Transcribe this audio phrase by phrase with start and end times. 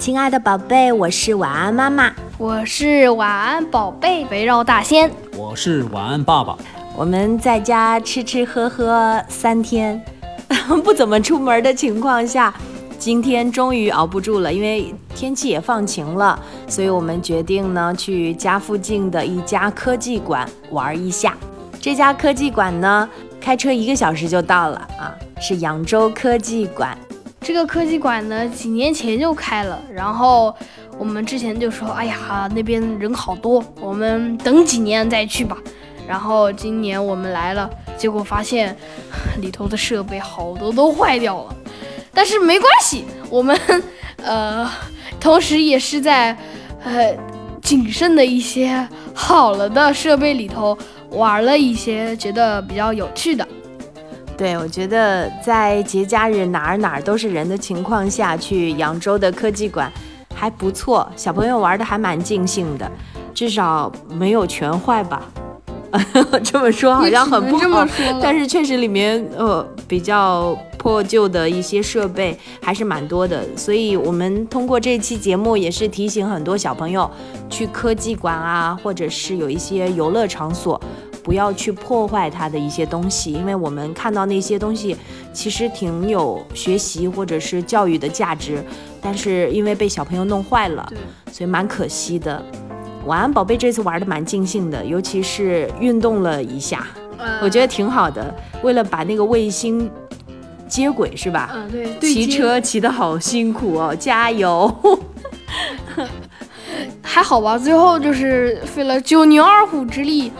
[0.00, 6.56] 亲爱的宝贝，我是晚安妈妈，我是晚安宝贝，围绕大仙，我是晚安爸爸。
[6.96, 10.02] 我们在家吃吃喝喝三天，
[10.82, 12.54] 不怎么出门的情况下，
[12.98, 21.36] 今天终于熬不住了，因为天气也放晴了，所以我们决定呢去家附近的一家科技馆玩一下。
[21.78, 23.06] 这家科技馆呢，
[23.38, 26.96] 开车一个小时就到了啊，是扬州科技馆。
[27.40, 30.54] 这个科技馆呢，几年前就开了，然后
[30.98, 35.56] 我们之前就说，哎呀，那边人好多，我们等几年再去吧。
[36.06, 38.76] 然后今年我们来了，结果发现
[39.40, 41.54] 里头的设备好多都坏掉了，
[42.12, 43.58] 但是没关系，我们
[44.22, 44.70] 呃，
[45.18, 46.36] 同时也是在
[46.84, 47.16] 呃
[47.62, 50.76] 谨慎的一些好了的设备里头
[51.10, 53.46] 玩了一些，觉得比较有趣的。
[54.40, 59.92] 对，我觉得在节假日哪儿哪儿都是人的情况下去扬州的科技馆
[60.34, 62.90] 还不错，小朋友玩的还蛮尽兴的，
[63.34, 65.22] 至少没有全坏吧。
[66.42, 67.86] 这么说好像很不好，
[68.22, 77.10] 但是确实里面呃比较破旧的一些设备还是蛮多的，所以我们通过这期节目也是提醒很多小朋友
[77.50, 80.80] 去科技馆啊，或者是有一些游乐场所，
[81.22, 84.96] 不要去破坏它的一些东西，因为我们看到那些东西
[85.32, 88.64] 其实挺有学习或者是教育的价值，
[89.00, 90.92] 但是因为被小朋友弄坏了，
[91.30, 92.42] 所以蛮可惜的。
[93.06, 96.86] 晚安，宝贝，这次玩的蛮尽兴的，尤其是运动了一下，
[97.42, 98.34] 我觉得挺好的。
[98.62, 99.90] 为了把那个卫星
[100.68, 101.50] 接轨，是吧？
[101.54, 102.12] 嗯，对。
[102.12, 104.70] 骑车骑的好辛苦哦，加油！
[107.02, 110.30] 还好吧，最后就是费了九牛二虎之力，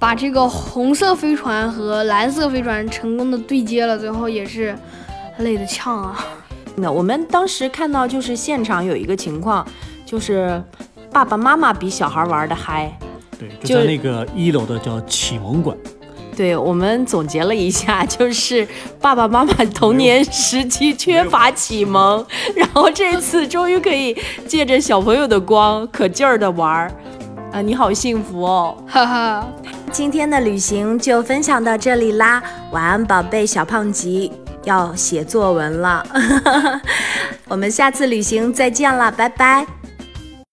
[0.00, 4.76] 把这个红色飞船和蓝色飞船成功的对接了，最后也是
[5.38, 6.26] 累得呛啊。
[6.74, 9.64] 那我们当时看到就是现场有一个情况，
[10.04, 10.60] 就是。
[11.12, 12.96] 爸爸妈妈比小孩玩的嗨，
[13.36, 15.76] 对，就在那个一楼的叫启蒙馆。
[16.36, 18.64] 对我们总结了一下，就是
[19.00, 22.24] 爸爸妈妈童年时期缺乏启蒙，
[22.54, 26.92] 然后这次终于可以借着小朋友的光，可劲儿的玩儿。
[27.50, 29.48] 啊，你好幸福哦，哈哈。
[29.92, 34.32] 今天的旅行就分享到这里啦，晚安，宝贝小胖吉
[34.64, 36.04] 要写作文了，
[37.48, 39.79] 我们下次旅行再见了，拜拜。